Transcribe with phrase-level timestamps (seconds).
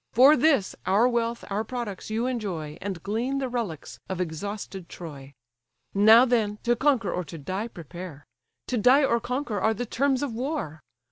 [0.13, 5.35] For this, our wealth, our products, you enjoy, And glean the relics of exhausted Troy.
[5.93, 8.25] Now then, to conquer or to die prepare;
[8.69, 10.81] To die or conquer are the terms of war.